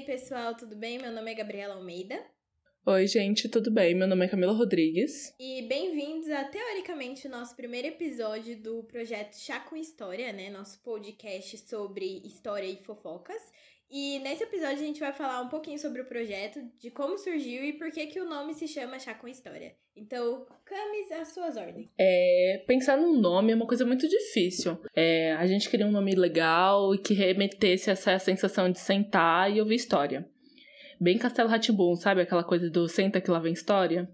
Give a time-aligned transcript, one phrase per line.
[0.00, 0.98] aí, pessoal, tudo bem?
[0.98, 2.18] Meu nome é Gabriela Almeida.
[2.86, 3.94] Oi, gente, tudo bem?
[3.94, 5.34] Meu nome é Camila Rodrigues.
[5.38, 10.48] E bem-vindos a, teoricamente, o nosso primeiro episódio do projeto Chá com História, né?
[10.48, 13.42] Nosso podcast sobre história e fofocas.
[13.90, 17.64] E nesse episódio a gente vai falar um pouquinho sobre o projeto, de como surgiu
[17.64, 19.74] e por que, que o nome se chama Chá com História.
[19.96, 21.90] Então, Camis, as suas ordens.
[21.98, 24.78] É, pensar num nome é uma coisa muito difícil.
[24.94, 29.60] É, a gente queria um nome legal e que remetesse essa sensação de sentar e
[29.60, 30.28] ouvir história
[31.00, 32.20] bem Castelo Ratibum, sabe?
[32.20, 34.06] Aquela coisa do senta que lá vem história.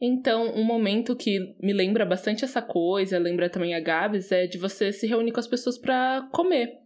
[0.00, 4.58] Então, um momento que me lembra bastante essa coisa, lembra também a Gabs, é de
[4.58, 6.78] você se reunir com as pessoas para comer.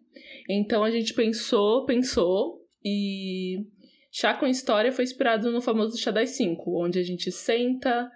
[0.48, 3.66] Então a gente pensou, pensou e
[4.12, 8.10] Chá com História foi inspirado no famoso Chá das 5, onde a gente senta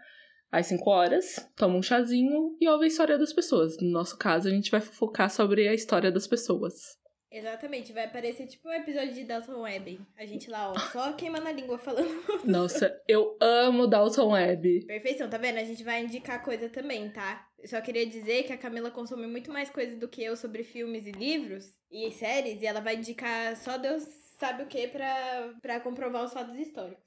[0.51, 3.77] às 5 horas, toma um chazinho e ouve a história das pessoas.
[3.81, 6.75] No nosso caso, a gente vai focar sobre a história das pessoas.
[7.31, 10.01] Exatamente, vai parecer tipo um episódio de Dalton Web.
[10.17, 12.09] A gente lá, ó, só queimando a língua falando.
[12.45, 14.87] Nossa, eu amo Dalton Web.
[14.87, 15.59] Perfeição, tá vendo?
[15.59, 17.47] A gente vai indicar coisa também, tá?
[17.59, 20.65] Eu só queria dizer que a Camila consome muito mais coisas do que eu sobre
[20.65, 24.05] filmes e livros e séries, e ela vai indicar só Deus
[24.39, 27.05] sabe o que pra comprovar os fatos históricos.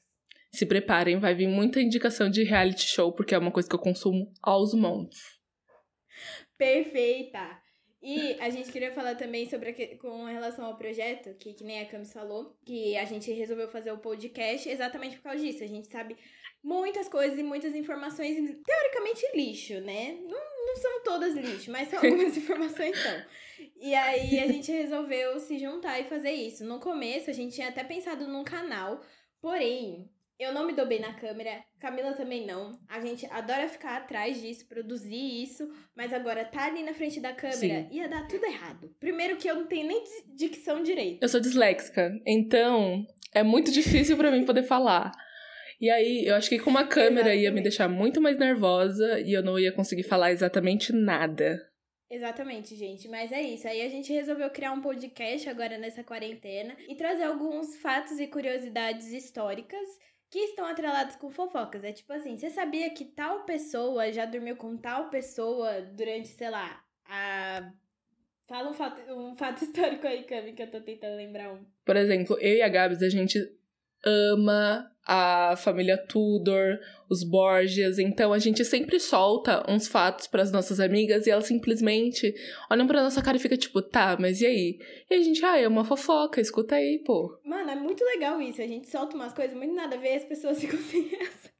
[0.51, 3.79] Se preparem, vai vir muita indicação de reality show, porque é uma coisa que eu
[3.79, 5.39] consumo aos montes.
[6.57, 7.60] Perfeita!
[8.01, 11.81] E a gente queria falar também sobre a, com relação ao projeto, que, que nem
[11.81, 15.63] a Camis falou, que a gente resolveu fazer o podcast exatamente por causa disso.
[15.63, 16.17] A gente sabe
[16.63, 20.17] muitas coisas e muitas informações, teoricamente lixo, né?
[20.23, 23.23] Não, não são todas lixo, mas algumas informações são.
[23.79, 26.65] E aí a gente resolveu se juntar e fazer isso.
[26.65, 28.99] No começo a gente tinha até pensado num canal,
[29.39, 30.09] porém
[30.41, 32.71] eu não me dou bem na câmera, Camila também não.
[32.87, 37.33] A gente adora ficar atrás disso, produzir isso, mas agora tá ali na frente da
[37.33, 37.87] câmera Sim.
[37.91, 38.95] ia dar tudo errado.
[38.99, 40.03] Primeiro que eu não tenho nem
[40.35, 41.21] dicção direito.
[41.21, 45.11] Eu sou disléxica, então é muito difícil para mim poder falar.
[45.79, 47.43] E aí, eu acho que com uma câmera Exatamente.
[47.43, 51.59] ia me deixar muito mais nervosa e eu não ia conseguir falar exatamente nada.
[52.11, 53.07] Exatamente, gente.
[53.07, 53.67] Mas é isso.
[53.67, 58.27] Aí a gente resolveu criar um podcast agora nessa quarentena e trazer alguns fatos e
[58.27, 59.87] curiosidades históricas
[60.31, 61.83] que estão atrelados com fofocas.
[61.83, 66.49] É tipo assim, você sabia que tal pessoa já dormiu com tal pessoa durante, sei
[66.49, 67.71] lá, a.
[68.47, 71.65] Fala um fato, um fato histórico aí, Cami, que eu tô tentando lembrar um.
[71.85, 73.37] Por exemplo, eu e a Gabs, a gente
[74.03, 76.79] ama a família Tudor,
[77.09, 81.45] os Borgias, então a gente sempre solta uns fatos para as nossas amigas e elas
[81.45, 82.33] simplesmente
[82.69, 84.79] olham para nossa cara e fica tipo, tá, mas e aí?
[85.09, 87.39] E a gente, ah, é uma fofoca, escuta aí, pô.
[87.43, 90.17] Mano, é muito legal isso, a gente solta umas coisas muito nada a ver e
[90.17, 91.51] as pessoas ficam sem essa.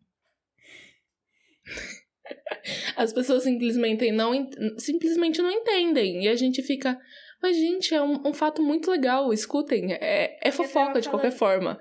[2.96, 7.00] As pessoas simplesmente não, simplesmente não entendem e a gente fica,
[7.42, 11.80] mas gente, é um, um fato muito legal, escutem, é, é fofoca de qualquer forma.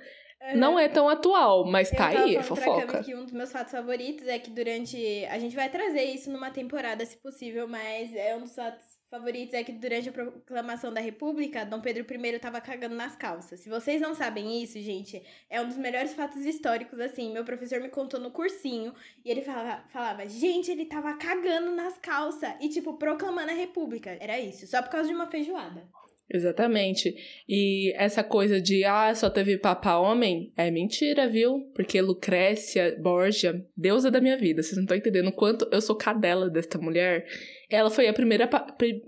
[0.54, 3.02] Não é tão atual, mas tá aí, é fofoca.
[3.02, 4.96] que um dos meus fatos favoritos é que durante.
[5.26, 9.54] A gente vai trazer isso numa temporada, se possível, mas é um dos fatos favoritos
[9.54, 13.58] é que durante a proclamação da República, Dom Pedro I tava cagando nas calças.
[13.60, 17.32] Se vocês não sabem isso, gente, é um dos melhores fatos históricos, assim.
[17.32, 21.98] Meu professor me contou no cursinho e ele falava, falava gente, ele tava cagando nas
[21.98, 24.16] calças e, tipo, proclamando a República.
[24.20, 25.88] Era isso, só por causa de uma feijoada.
[26.32, 27.14] Exatamente.
[27.48, 31.68] E essa coisa de, ah, só teve papa homem, é mentira, viu?
[31.74, 35.96] Porque Lucrécia Borgia, deusa da minha vida, vocês não estão entendendo o quanto eu sou
[35.96, 37.26] cadela desta mulher.
[37.68, 38.48] Ela foi a primeira,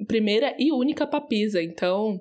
[0.06, 2.20] primeira e única papisa, então.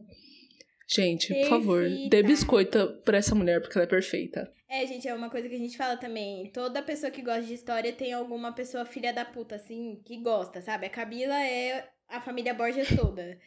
[0.88, 1.50] Gente, Perfeita.
[1.50, 4.52] por favor, dê biscoito pra essa mulher, porque ela é perfeita.
[4.70, 6.52] É, gente, é uma coisa que a gente fala também.
[6.54, 10.62] Toda pessoa que gosta de história tem alguma pessoa filha da puta, assim, que gosta,
[10.62, 10.86] sabe?
[10.86, 13.38] A Camila é a família Borges toda.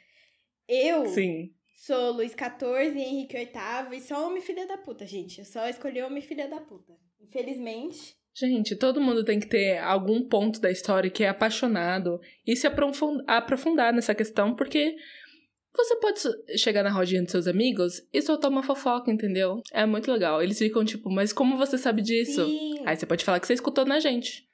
[0.68, 1.52] Eu Sim.
[1.76, 5.38] sou Luiz XIV Henrique VIII e só homem filha da puta, gente.
[5.38, 6.92] Eu só escolhi homem filha da puta.
[7.20, 8.16] Infelizmente.
[8.36, 12.66] Gente, todo mundo tem que ter algum ponto da história que é apaixonado e se
[12.66, 14.96] aprofundar nessa questão, porque
[15.72, 16.20] você pode
[16.58, 19.60] chegar na rodinha dos seus amigos e soltar uma fofoca, entendeu?
[19.72, 20.42] É muito legal.
[20.42, 22.44] Eles ficam tipo, mas como você sabe disso?
[22.46, 22.82] Sim.
[22.84, 24.48] Aí você pode falar que você escutou na gente.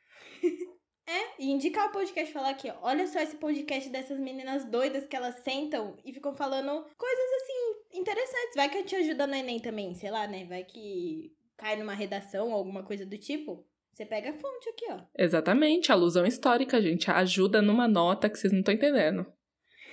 [1.10, 5.08] É, e indicar o podcast falar aqui, ó, olha só esse podcast dessas meninas doidas
[5.08, 8.54] que elas sentam e ficam falando coisas assim interessantes.
[8.54, 10.44] Vai que te ajuda no Enem também, sei lá, né?
[10.44, 13.66] Vai que cai numa redação ou alguma coisa do tipo.
[13.90, 15.00] Você pega a fonte aqui, ó.
[15.18, 17.10] Exatamente, alusão histórica, gente.
[17.10, 19.26] Ajuda numa nota que vocês não estão entendendo.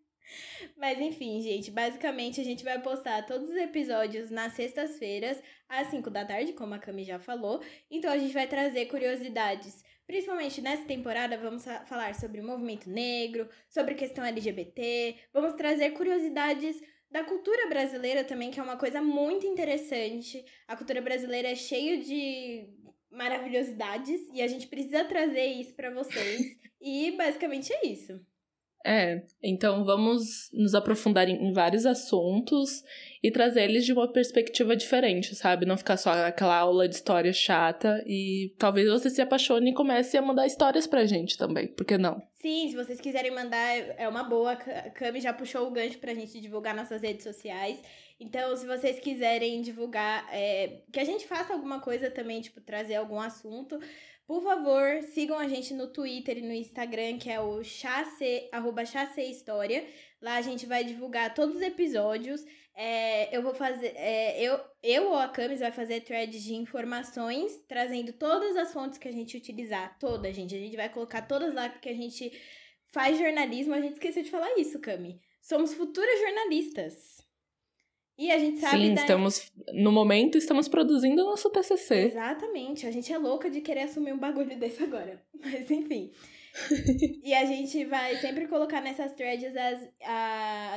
[0.76, 6.10] Mas enfim, gente, basicamente a gente vai postar todos os episódios nas sextas-feiras, às 5
[6.10, 7.62] da tarde, como a Cami já falou.
[7.88, 13.48] Então a gente vai trazer curiosidades Principalmente nessa temporada, vamos falar sobre o movimento negro,
[13.68, 16.80] sobre questão LGBT, vamos trazer curiosidades
[17.10, 20.44] da cultura brasileira também, que é uma coisa muito interessante.
[20.66, 22.68] A cultura brasileira é cheia de
[23.10, 26.42] maravilhosidades e a gente precisa trazer isso para vocês.
[26.80, 28.20] e basicamente é isso.
[28.86, 32.84] É, então vamos nos aprofundar em, vários assuntos
[33.22, 35.64] e trazer eles de uma perspectiva diferente, sabe?
[35.64, 40.18] Não ficar só aquela aula de história chata e talvez você se apaixone e comece
[40.18, 42.22] a mandar histórias pra gente também, por que não?
[42.34, 44.52] Sim, se vocês quiserem mandar, é uma boa.
[44.52, 47.80] A Cami já puxou o gancho pra gente divulgar nossas redes sociais.
[48.20, 52.96] Então, se vocês quiserem divulgar, é, que a gente faça alguma coisa também, tipo, trazer
[52.96, 53.80] algum assunto,
[54.26, 58.82] por favor, sigam a gente no Twitter e no Instagram, que é o chacê, arroba
[58.82, 59.86] História.
[60.20, 62.42] Lá a gente vai divulgar todos os episódios.
[62.74, 63.92] É, eu vou fazer.
[63.96, 68.98] É, eu, eu ou a Camis vai fazer threads de informações, trazendo todas as fontes
[68.98, 69.98] que a gente utilizar.
[69.98, 70.54] Toda, gente.
[70.54, 72.32] A gente vai colocar todas lá, porque a gente
[72.92, 73.74] faz jornalismo.
[73.74, 75.20] A gente esqueceu de falar isso, Cami.
[75.42, 77.23] Somos futuras jornalistas.
[78.16, 78.78] E a gente sabe.
[78.78, 79.00] Sim, da...
[79.00, 79.52] estamos.
[79.72, 82.06] No momento, estamos produzindo o nosso TCC.
[82.06, 82.86] Exatamente.
[82.86, 85.20] A gente é louca de querer assumir um bagulho desse agora.
[85.34, 86.12] Mas, enfim.
[87.22, 89.88] e a gente vai sempre colocar nessas threads as,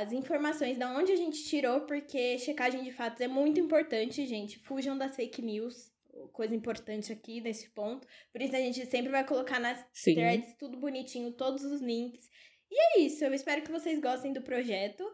[0.02, 4.58] as informações da onde a gente tirou, porque checagem de fatos é muito importante, gente.
[4.58, 5.92] Fujam das fake news.
[6.32, 8.04] Coisa importante aqui nesse ponto.
[8.32, 10.14] Por isso a gente sempre vai colocar nas Sim.
[10.14, 12.28] threads tudo bonitinho, todos os links.
[12.68, 13.24] E é isso.
[13.24, 15.04] Eu espero que vocês gostem do projeto.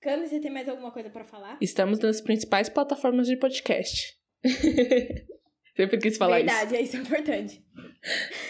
[0.00, 1.58] Cami, você tem mais alguma coisa para falar?
[1.60, 4.16] Estamos nas principais plataformas de podcast.
[5.76, 6.70] Sempre quis falar Verdade, isso.
[6.70, 7.66] Verdade, é isso importante.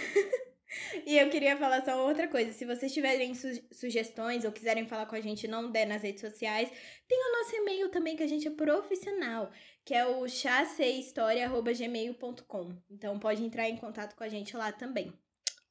[1.07, 2.53] e eu queria falar só outra coisa.
[2.53, 6.21] Se vocês tiverem su sugestões ou quiserem falar com a gente não der nas redes
[6.21, 6.71] sociais,
[7.07, 9.51] tem o nosso e-mail também, que a gente é profissional,
[9.85, 12.77] que é o chaceihistoria.gmail.com.
[12.91, 15.13] Então pode entrar em contato com a gente lá também.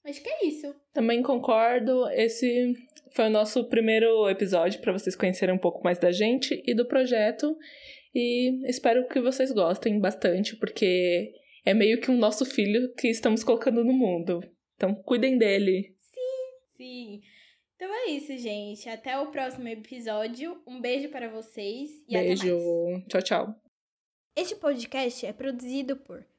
[0.07, 0.73] Acho que é isso.
[0.93, 2.07] Também concordo.
[2.11, 2.73] Esse
[3.11, 6.87] foi o nosso primeiro episódio para vocês conhecerem um pouco mais da gente e do
[6.87, 7.57] projeto.
[8.15, 11.33] E espero que vocês gostem bastante, porque
[11.65, 14.39] é meio que um nosso filho que estamos colocando no mundo.
[14.75, 15.93] Então, cuidem dele.
[15.99, 17.21] Sim, sim.
[17.75, 18.87] Então é isso, gente.
[18.87, 20.61] Até o próximo episódio.
[20.65, 22.43] Um beijo para vocês e beijo.
[22.43, 23.05] até mais.
[23.07, 23.55] Tchau, tchau.
[24.37, 26.25] Este podcast é produzido por